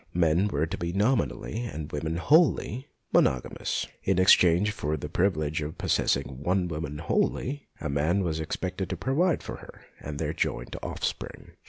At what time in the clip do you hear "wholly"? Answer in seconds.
2.17-2.87, 6.97-7.67